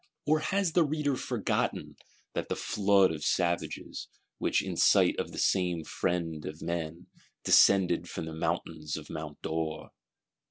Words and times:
Or 0.25 0.39
has 0.39 0.71
the 0.71 0.83
Reader 0.83 1.15
forgotten 1.17 1.95
that 2.33 2.47
"flood 2.57 3.11
of 3.11 3.23
savages," 3.23 4.07
which, 4.39 4.63
in 4.63 4.75
sight 4.75 5.19
of 5.19 5.31
the 5.31 5.37
same 5.37 5.83
Friend 5.83 6.43
of 6.43 6.59
Men, 6.63 7.05
descended 7.43 8.09
from 8.09 8.25
the 8.25 8.33
mountains 8.33 8.97
at 8.97 9.11
Mont 9.11 9.39
d'Or? 9.43 9.91